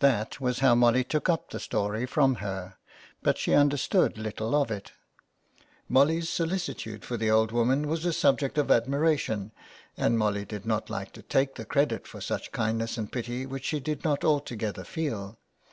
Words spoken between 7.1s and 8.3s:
the old woman was a